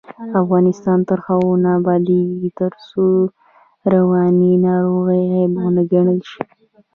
[0.41, 3.05] افغانستان تر هغو نه ابادیږي، ترڅو
[3.93, 6.41] رواني ناروغۍ عیب ونه ګڼل شي.